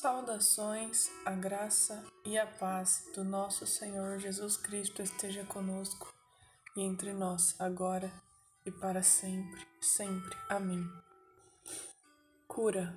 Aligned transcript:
Saudações, 0.00 1.10
a 1.24 1.32
graça 1.32 2.04
e 2.24 2.38
a 2.38 2.46
paz 2.46 3.10
do 3.16 3.24
nosso 3.24 3.66
Senhor 3.66 4.20
Jesus 4.20 4.56
Cristo 4.56 5.02
esteja 5.02 5.44
conosco 5.44 6.14
e 6.76 6.82
entre 6.82 7.12
nós, 7.12 7.56
agora 7.58 8.08
e 8.64 8.70
para 8.70 9.02
sempre, 9.02 9.66
sempre. 9.80 10.38
Amém. 10.48 10.88
Cura, 12.46 12.96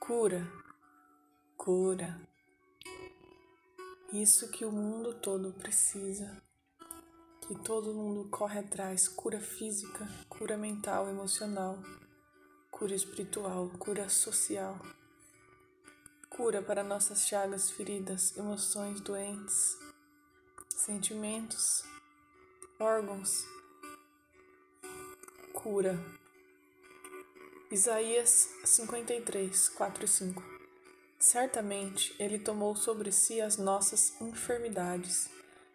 cura, 0.00 0.50
cura. 1.58 2.22
Isso 4.14 4.50
que 4.50 4.64
o 4.64 4.72
mundo 4.72 5.12
todo 5.20 5.52
precisa, 5.52 6.42
que 7.46 7.54
todo 7.54 7.92
mundo 7.92 8.30
corre 8.30 8.60
atrás: 8.60 9.08
cura 9.08 9.42
física, 9.42 10.08
cura 10.26 10.56
mental, 10.56 11.06
emocional, 11.06 11.78
cura 12.70 12.94
espiritual, 12.94 13.68
cura 13.78 14.08
social 14.08 14.80
cura 16.30 16.62
para 16.62 16.82
nossas 16.82 17.26
chagas, 17.26 17.70
feridas, 17.70 18.36
emoções 18.36 19.00
doentes, 19.00 19.78
sentimentos, 20.68 21.82
órgãos. 22.78 23.44
Cura. 25.52 25.98
Isaías 27.70 28.48
53, 28.64 29.68
4 29.70 30.04
e 30.04 30.08
5 30.08 30.42
Certamente 31.18 32.14
ele 32.18 32.38
tomou 32.38 32.76
sobre 32.76 33.10
si 33.10 33.40
as 33.40 33.56
nossas 33.56 34.20
enfermidades 34.20 35.28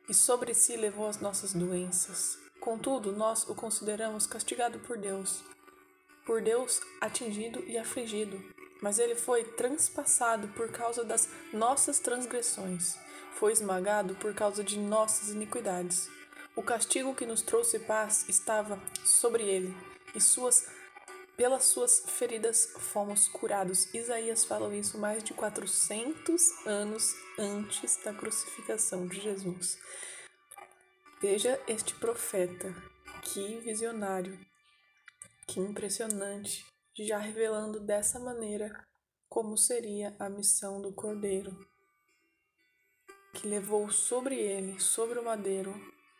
e 0.07 0.13
sobre 0.13 0.53
si 0.53 0.77
levou 0.77 1.07
as 1.07 1.19
nossas 1.19 1.53
doenças. 1.53 2.37
Contudo, 2.59 3.11
nós 3.11 3.49
o 3.49 3.55
consideramos 3.55 4.27
castigado 4.27 4.79
por 4.79 4.97
Deus, 4.97 5.43
por 6.25 6.41
Deus 6.41 6.79
atingido 7.01 7.63
e 7.67 7.77
afligido 7.77 8.39
mas 8.81 8.97
ele 8.97 9.15
foi 9.15 9.43
transpassado 9.43 10.47
por 10.49 10.69
causa 10.71 11.03
das 11.03 11.29
nossas 11.53 11.99
transgressões, 11.99 12.97
foi 13.35 13.51
esmagado 13.51 14.15
por 14.15 14.33
causa 14.33 14.63
de 14.63 14.79
nossas 14.79 15.29
iniquidades. 15.29 16.09
O 16.55 16.63
castigo 16.63 17.15
que 17.15 17.25
nos 17.25 17.41
trouxe 17.41 17.79
paz 17.79 18.27
estava 18.27 18.81
sobre 19.05 19.43
ele, 19.43 19.75
e 20.15 20.19
suas 20.19 20.65
pelas 21.37 21.65
suas 21.65 22.03
feridas 22.05 22.71
fomos 22.77 23.27
curados. 23.27 23.91
Isaías 23.95 24.43
fala 24.45 24.75
isso 24.75 24.99
mais 24.99 25.23
de 25.23 25.33
400 25.33 26.67
anos 26.67 27.15
antes 27.39 27.97
da 28.03 28.13
crucificação 28.13 29.07
de 29.07 29.19
Jesus. 29.19 29.79
Veja 31.19 31.59
este 31.67 31.95
profeta, 31.95 32.75
que 33.23 33.57
visionário, 33.59 34.37
que 35.47 35.59
impressionante 35.59 36.70
já 36.97 37.17
revelando 37.17 37.79
dessa 37.79 38.19
maneira 38.19 38.85
como 39.29 39.57
seria 39.57 40.13
a 40.19 40.29
missão 40.29 40.81
do 40.81 40.91
Cordeiro, 40.91 41.57
que 43.33 43.47
levou 43.47 43.89
sobre 43.89 44.35
ele, 44.35 44.77
sobre 44.79 45.17
o 45.17 45.23
madeiro, 45.23 45.73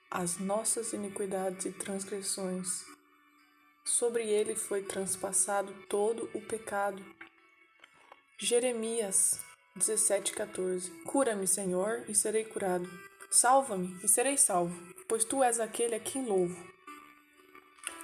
as 0.10 0.38
nossas 0.38 0.94
iniquidades 0.94 1.66
e 1.66 1.74
transgressões. 1.74 2.86
Sobre 3.84 4.24
ele 4.30 4.56
foi 4.56 4.84
transpassado 4.84 5.74
todo 5.90 6.30
o 6.34 6.42
pecado. 6.42 7.04
Jeremias 8.38 9.44
17,14 9.78 11.04
Cura-me, 11.04 11.48
Senhor, 11.48 12.06
e 12.08 12.16
serei 12.16 12.46
curado. 12.46 12.90
Salva-me, 13.30 14.00
e 14.04 14.08
serei 14.08 14.38
salvo, 14.38 14.76
pois 15.08 15.26
tu 15.26 15.44
és 15.44 15.60
aquele 15.60 15.96
a 15.96 16.00
quem 16.00 16.26
louvo. 16.26 16.56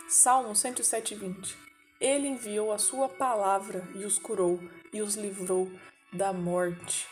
Salmo 0.10 0.52
107,20 0.52 1.67
ele 2.00 2.28
enviou 2.28 2.72
a 2.72 2.78
sua 2.78 3.10
palavra 3.10 3.88
e 3.96 4.06
os 4.06 4.20
curou 4.20 4.60
e 4.94 5.02
os 5.02 5.16
livrou 5.16 5.72
da 6.14 6.32
morte. 6.32 7.08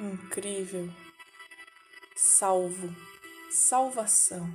Incrível. 0.00 0.88
Salvo, 2.16 2.94
salvação. 3.50 4.48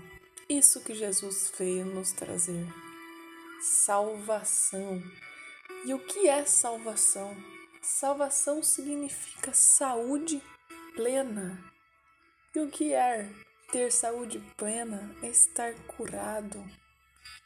Isso 0.49 0.83
que 0.83 0.93
Jesus 0.93 1.51
veio 1.57 1.85
nos 1.85 2.11
trazer. 2.11 2.67
Salvação. 3.61 5.01
E 5.85 5.93
o 5.93 5.99
que 5.99 6.27
é 6.27 6.45
salvação? 6.45 7.35
Salvação 7.81 8.61
significa 8.61 9.53
saúde 9.53 10.41
plena. 10.95 11.63
E 12.55 12.59
o 12.59 12.69
que 12.69 12.93
é 12.93 13.29
ter 13.71 13.91
saúde 13.91 14.39
plena? 14.57 15.15
É 15.21 15.27
estar 15.27 15.73
curado, 15.87 16.63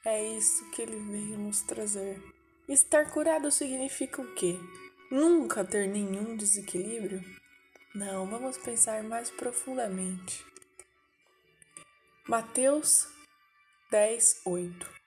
é 0.06 0.38
isso 0.38 0.70
que 0.72 0.82
ele 0.82 0.98
veio 0.98 1.38
nos 1.38 1.62
trazer. 1.62 2.22
Estar 2.68 3.12
curado 3.12 3.52
significa 3.52 4.22
o 4.22 4.34
quê? 4.34 4.58
Nunca 5.10 5.64
ter 5.64 5.88
nenhum 5.88 6.36
desequilíbrio? 6.36 7.24
Não, 7.96 8.28
vamos 8.28 8.58
pensar 8.58 9.04
mais 9.04 9.30
profundamente. 9.30 10.46
Mateus 12.28 13.08
10, 13.90 14.42
8 14.46 14.98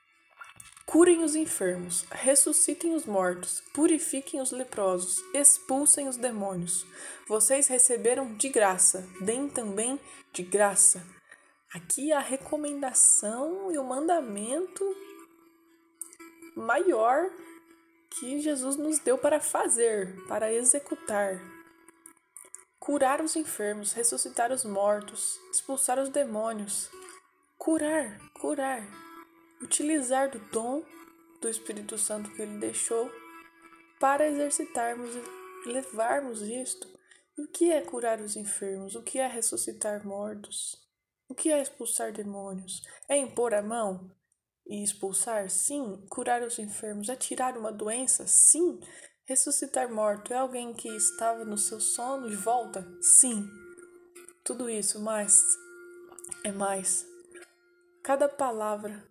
Curem 0.91 1.23
os 1.23 1.37
enfermos, 1.37 2.05
ressuscitem 2.11 2.97
os 2.97 3.07
mortos, 3.07 3.63
purifiquem 3.73 4.41
os 4.41 4.51
leprosos, 4.51 5.23
expulsem 5.33 6.09
os 6.09 6.17
demônios. 6.17 6.85
Vocês 7.29 7.69
receberam 7.69 8.35
de 8.35 8.49
graça, 8.49 9.09
deem 9.21 9.49
também 9.49 10.01
de 10.33 10.43
graça. 10.43 11.07
Aqui 11.73 12.11
a 12.13 12.19
recomendação 12.19 13.71
e 13.71 13.79
o 13.79 13.85
mandamento 13.85 14.85
maior 16.57 17.31
que 18.11 18.41
Jesus 18.41 18.75
nos 18.75 18.99
deu 18.99 19.17
para 19.17 19.39
fazer, 19.39 20.17
para 20.27 20.53
executar. 20.53 21.41
Curar 22.81 23.21
os 23.21 23.37
enfermos, 23.37 23.93
ressuscitar 23.93 24.51
os 24.51 24.65
mortos, 24.65 25.39
expulsar 25.53 26.01
os 26.01 26.09
demônios. 26.09 26.91
Curar, 27.57 28.19
curar. 28.41 28.83
Utilizar 29.63 30.29
do 30.29 30.41
dom 30.51 30.83
do 31.41 31.49
Espírito 31.49 31.97
Santo 31.97 32.33
que 32.33 32.43
ele 32.43 32.59
deixou 32.59 33.09
para 34.01 34.27
exercitarmos 34.27 35.11
e 35.15 35.69
levarmos 35.69 36.43
isto. 36.43 36.89
E 37.39 37.43
o 37.43 37.47
que 37.47 37.71
é 37.71 37.81
curar 37.81 38.21
os 38.21 38.35
enfermos? 38.35 38.97
O 38.97 39.03
que 39.05 39.21
é 39.21 39.29
ressuscitar 39.29 40.05
mortos? 40.05 40.90
O 41.31 41.35
que 41.35 41.53
é 41.53 41.63
expulsar 41.63 42.13
demônios? 42.13 42.83
É 43.09 43.17
impor 43.17 43.55
a 43.55 43.63
mão 43.63 44.11
e 44.67 44.83
expulsar? 44.83 45.49
Sim. 45.49 46.05
Curar 46.11 46.43
os 46.43 46.59
enfermos? 46.59 47.09
É 47.09 47.15
tirar 47.15 47.57
uma 47.57 47.71
doença? 47.71 48.27
Sim. 48.27 48.81
Ressuscitar 49.27 49.89
morto? 49.89 50.35
É 50.35 50.39
alguém 50.39 50.75
que 50.75 50.89
estava 50.89 51.45
no 51.45 51.57
seu 51.57 51.79
sono 51.81 52.29
e 52.29 52.35
volta? 52.35 52.85
Sim. 53.01 53.49
Tudo 54.45 54.69
isso, 54.69 54.99
mas 54.99 55.41
é 56.43 56.51
mais. 56.51 57.07
Cada 58.03 58.29
palavra 58.29 59.09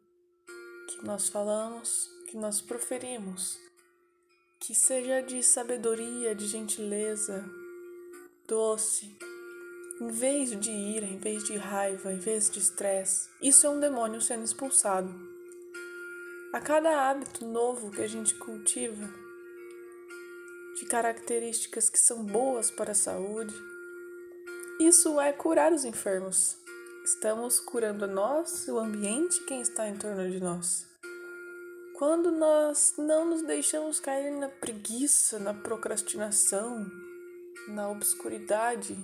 que 0.90 1.06
nós 1.06 1.30
falamos, 1.30 2.10
que 2.28 2.36
nós 2.36 2.60
proferimos, 2.60 3.58
que 4.60 4.76
seja 4.76 5.22
de 5.22 5.42
sabedoria, 5.42 6.36
de 6.36 6.48
gentileza, 6.48 7.50
doce, 8.46 9.18
em 10.02 10.08
vez 10.08 10.58
de 10.58 10.72
ira, 10.72 11.06
em 11.06 11.18
vez 11.18 11.44
de 11.44 11.58
raiva, 11.58 12.14
em 12.14 12.18
vez 12.18 12.50
de 12.50 12.60
estresse, 12.60 13.30
isso 13.42 13.68
é 13.68 13.70
um 13.70 13.80
demônio 13.80 14.22
sendo 14.22 14.46
expulsado. 14.46 15.14
A 16.54 16.62
cada 16.62 17.10
hábito 17.10 17.46
novo 17.46 17.92
que 17.92 18.02
a 18.02 18.08
gente 18.08 18.34
cultiva, 18.36 19.10
de 20.78 20.86
características 20.86 21.90
que 21.90 22.00
são 22.00 22.24
boas 22.24 22.72
para 22.72 22.94
a 22.94 22.96
saúde, 22.96 23.54
isso 24.80 25.20
é 25.20 25.34
curar 25.34 25.74
os 25.74 25.84
enfermos. 25.84 26.58
Estamos 27.04 27.60
curando 27.60 28.08
nós 28.08 28.68
o 28.70 28.80
ambiente 28.80 29.44
quem 29.44 29.60
está 29.60 29.90
em 29.90 29.98
torno 29.98 30.30
de 30.32 30.40
nós. 30.40 30.88
Quando 31.98 32.32
nós 32.32 32.94
não 32.98 33.26
nos 33.26 33.42
deixamos 33.42 34.00
cair 34.00 34.32
na 34.32 34.48
preguiça, 34.48 35.38
na 35.38 35.54
procrastinação, 35.54 36.90
na 37.68 37.90
obscuridade, 37.90 38.98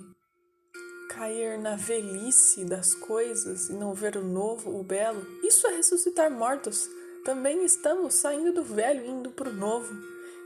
cair 1.16 1.58
na 1.58 1.76
velhice 1.76 2.62
das 2.66 2.94
coisas 2.94 3.70
e 3.70 3.72
não 3.72 3.94
ver 3.94 4.18
o 4.18 4.22
novo, 4.22 4.78
o 4.78 4.82
belo, 4.82 5.26
isso 5.42 5.66
é 5.66 5.74
ressuscitar 5.74 6.30
mortos. 6.30 6.90
Também 7.24 7.64
estamos 7.64 8.14
saindo 8.14 8.52
do 8.52 8.62
velho 8.62 9.02
e 9.02 9.08
indo 9.08 9.30
para 9.30 9.48
o 9.48 9.52
novo. 9.52 9.94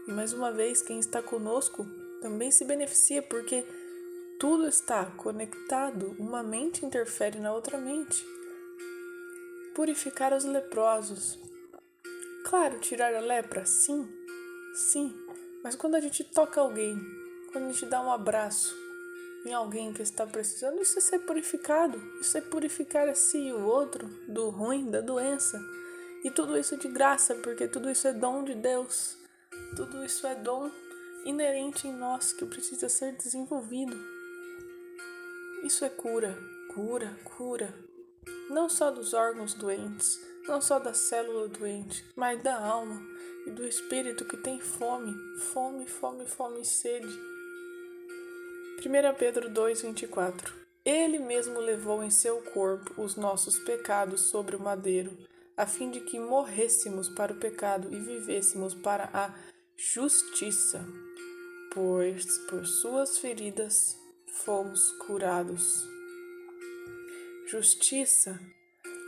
E 0.06 0.12
mais 0.12 0.32
uma 0.32 0.52
vez, 0.52 0.80
quem 0.80 1.00
está 1.00 1.20
conosco 1.20 1.84
também 2.22 2.52
se 2.52 2.64
beneficia, 2.64 3.20
porque 3.20 3.66
tudo 4.38 4.68
está 4.68 5.06
conectado, 5.06 6.14
uma 6.20 6.42
mente 6.42 6.86
interfere 6.86 7.40
na 7.40 7.52
outra 7.52 7.76
mente. 7.76 8.24
Purificar 9.74 10.32
os 10.32 10.44
leprosos. 10.44 11.36
Claro, 12.44 12.78
tirar 12.78 13.12
a 13.12 13.20
lepra, 13.20 13.66
sim, 13.66 14.08
sim, 14.74 15.12
mas 15.64 15.74
quando 15.74 15.96
a 15.96 16.00
gente 16.00 16.22
toca 16.24 16.60
alguém, 16.60 16.96
quando 17.52 17.64
a 17.66 17.72
gente 17.72 17.86
dá 17.86 18.00
um 18.00 18.10
abraço, 18.10 18.74
em 19.44 19.54
alguém 19.54 19.92
que 19.92 20.02
está 20.02 20.26
precisando, 20.26 20.82
isso 20.82 20.98
é 20.98 21.00
ser 21.00 21.20
purificado. 21.20 22.00
Isso 22.20 22.36
é 22.36 22.40
purificar 22.40 23.08
a 23.08 23.14
si 23.14 23.38
e 23.38 23.52
o 23.52 23.64
outro 23.64 24.06
do 24.28 24.50
ruim, 24.50 24.90
da 24.90 25.00
doença. 25.00 25.58
E 26.22 26.30
tudo 26.30 26.58
isso 26.58 26.76
de 26.76 26.88
graça, 26.88 27.34
porque 27.36 27.66
tudo 27.66 27.90
isso 27.90 28.06
é 28.06 28.12
dom 28.12 28.44
de 28.44 28.54
Deus. 28.54 29.16
Tudo 29.74 30.04
isso 30.04 30.26
é 30.26 30.34
dom 30.34 30.70
inerente 31.24 31.88
em 31.88 31.92
nós 31.92 32.32
que 32.32 32.44
precisa 32.44 32.88
ser 32.88 33.12
desenvolvido. 33.12 33.96
Isso 35.64 35.84
é 35.84 35.88
cura, 35.88 36.36
cura, 36.74 37.16
cura. 37.24 37.74
Não 38.50 38.68
só 38.68 38.90
dos 38.90 39.14
órgãos 39.14 39.54
doentes, 39.54 40.20
não 40.46 40.60
só 40.60 40.78
da 40.78 40.92
célula 40.92 41.48
doente, 41.48 42.04
mas 42.16 42.42
da 42.42 42.58
alma 42.58 43.00
e 43.46 43.50
do 43.50 43.66
espírito 43.66 44.24
que 44.24 44.36
tem 44.36 44.60
fome, 44.60 45.14
fome, 45.38 45.86
fome, 45.86 46.26
fome 46.26 46.60
e 46.60 46.64
sede. 46.64 47.29
1 48.82 49.14
Pedro 49.18 49.50
2,24 49.50 50.52
Ele 50.82 51.18
mesmo 51.18 51.60
levou 51.60 52.02
em 52.02 52.08
seu 52.08 52.40
corpo 52.40 53.02
os 53.02 53.14
nossos 53.14 53.58
pecados 53.58 54.22
sobre 54.22 54.56
o 54.56 54.60
madeiro, 54.60 55.18
a 55.54 55.66
fim 55.66 55.90
de 55.90 56.00
que 56.00 56.18
morrêssemos 56.18 57.06
para 57.10 57.30
o 57.30 57.36
pecado 57.36 57.92
e 57.92 58.00
vivêssemos 58.00 58.74
para 58.74 59.10
a 59.12 59.34
justiça, 59.76 60.82
pois 61.74 62.24
por 62.48 62.64
suas 62.64 63.18
feridas 63.18 63.98
fomos 64.44 64.90
curados. 64.92 65.86
Justiça, 67.48 68.40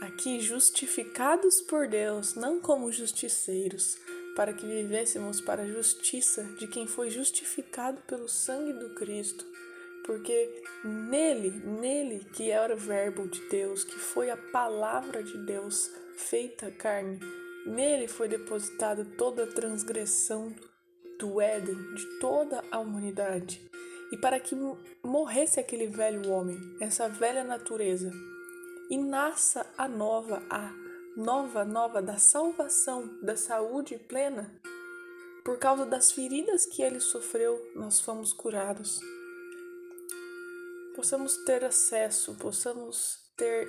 aqui 0.01 0.39
justificados 0.39 1.61
por 1.61 1.87
Deus, 1.87 2.35
não 2.35 2.61
como 2.61 2.91
justiceiros, 2.91 3.97
para 4.35 4.53
que 4.53 4.65
vivêssemos 4.65 5.39
para 5.39 5.63
a 5.63 5.67
justiça 5.67 6.43
de 6.57 6.67
quem 6.67 6.87
foi 6.87 7.09
justificado 7.09 8.01
pelo 8.07 8.27
sangue 8.27 8.73
do 8.73 8.95
Cristo, 8.95 9.45
porque 10.05 10.63
nele, 10.83 11.51
nele 11.51 12.25
que 12.33 12.49
era 12.51 12.73
o 12.73 12.77
Verbo 12.77 13.27
de 13.27 13.41
Deus, 13.49 13.83
que 13.83 13.97
foi 13.97 14.29
a 14.29 14.37
palavra 14.37 15.23
de 15.23 15.37
Deus 15.45 15.89
feita 16.15 16.69
carne, 16.71 17.19
Nele 17.65 18.09
foi 18.09 18.27
depositada 18.27 19.05
toda 19.17 19.45
a 19.45 19.47
transgressão 19.47 20.53
do 21.17 21.39
Éden 21.39 21.95
de 21.95 22.05
toda 22.19 22.61
a 22.69 22.79
humanidade. 22.79 23.61
E 24.11 24.17
para 24.17 24.37
que 24.37 24.53
morresse 25.01 25.61
aquele 25.61 25.87
velho 25.87 26.29
homem, 26.29 26.59
essa 26.81 27.07
velha 27.07 27.43
natureza, 27.43 28.11
e 28.89 28.97
nasça 28.97 29.65
a 29.77 29.87
nova, 29.87 30.43
a 30.49 30.73
nova, 31.15 31.63
nova 31.63 32.01
da 32.01 32.17
salvação, 32.17 33.19
da 33.21 33.35
saúde 33.35 33.97
plena, 33.97 34.53
por 35.43 35.57
causa 35.57 35.85
das 35.85 36.11
feridas 36.11 36.65
que 36.65 36.81
ele 36.81 36.99
sofreu, 36.99 37.59
nós 37.75 37.99
fomos 37.99 38.31
curados. 38.33 38.99
Possamos 40.95 41.37
ter 41.45 41.63
acesso, 41.63 42.35
possamos 42.35 43.19
ter 43.35 43.67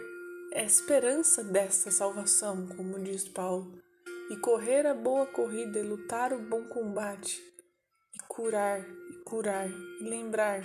esperança 0.54 1.42
dessa 1.42 1.90
salvação, 1.90 2.68
como 2.76 2.98
diz 3.02 3.26
Paulo 3.28 3.84
e 4.30 4.36
correr 4.36 4.86
a 4.86 4.94
boa 4.94 5.26
corrida 5.26 5.78
e 5.78 5.82
lutar 5.82 6.32
o 6.32 6.38
bom 6.38 6.64
combate, 6.64 7.42
e 8.14 8.18
curar, 8.26 8.80
e 8.80 9.24
curar, 9.24 9.68
e 9.68 10.02
lembrar 10.02 10.62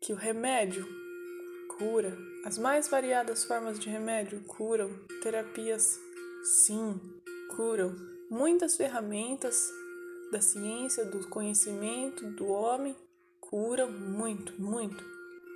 que 0.00 0.12
o 0.12 0.16
remédio 0.16 0.86
cura, 1.78 2.16
as 2.44 2.58
mais 2.58 2.88
variadas 2.88 3.44
formas 3.44 3.78
de 3.78 3.88
remédio 3.88 4.42
curam, 4.44 4.90
terapias 5.22 6.00
sim, 6.42 6.98
curam, 7.54 7.94
muitas 8.30 8.76
ferramentas 8.76 9.70
da 10.32 10.40
ciência, 10.40 11.04
do 11.04 11.28
conhecimento 11.28 12.26
do 12.32 12.46
homem 12.46 12.96
curam 13.40 13.90
muito, 13.90 14.60
muito, 14.60 15.04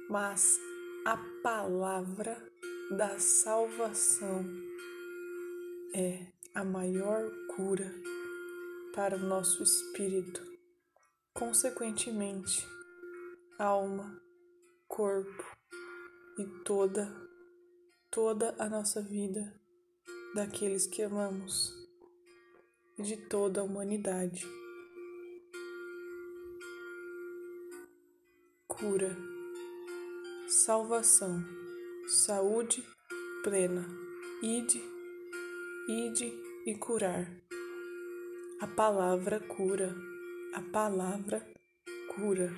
mas 0.08 0.58
a 1.04 1.16
palavra 1.42 2.36
da 2.90 3.18
salvação 3.18 4.44
é 5.94 6.26
a 6.54 6.64
maior 6.64 7.30
cura 7.56 7.92
para 8.94 9.16
o 9.16 9.20
nosso 9.20 9.62
espírito, 9.62 10.42
consequentemente, 11.32 12.66
alma, 13.58 14.20
corpo 14.86 15.60
e 16.40 16.46
toda, 16.64 17.06
toda 18.10 18.54
a 18.58 18.66
nossa 18.66 19.02
vida 19.02 19.54
daqueles 20.34 20.86
que 20.86 21.02
amamos 21.02 21.70
e 22.98 23.02
de 23.02 23.16
toda 23.28 23.60
a 23.60 23.64
humanidade. 23.64 24.46
Cura, 28.66 29.14
salvação, 30.48 31.44
saúde 32.08 32.82
plena, 33.44 33.86
ide 34.42 34.82
ide 35.88 36.32
e 36.66 36.74
curar. 36.76 37.30
A 38.60 38.66
palavra 38.66 39.40
cura, 39.40 39.94
a 40.54 40.62
palavra 40.62 41.44
cura. 42.14 42.50